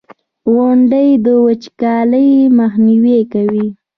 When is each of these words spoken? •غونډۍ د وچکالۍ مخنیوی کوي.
•غونډۍ 0.53 1.09
د 1.25 1.27
وچکالۍ 1.45 2.29
مخنیوی 2.59 3.19
کوي. 3.33 3.65